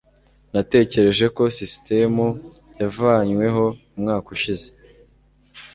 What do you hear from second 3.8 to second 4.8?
umwaka ushize